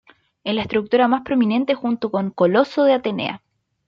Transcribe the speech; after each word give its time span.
Es 0.43 0.55
la 0.55 0.63
estructura 0.63 1.07
más 1.07 1.21
prominente 1.21 1.75
junto 1.75 2.09
con 2.09 2.31
Coloso 2.31 2.85
de 2.85 2.93
Atenea. 2.93 3.43